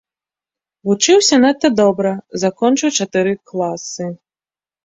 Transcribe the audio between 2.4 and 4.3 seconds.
закончыў чатыры класы.